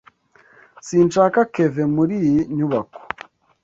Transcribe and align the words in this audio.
Sinshaka 0.87 1.39
Kevin 1.53 1.89
muri 1.97 2.13
iyi 2.27 2.41
nyubako. 2.55 2.99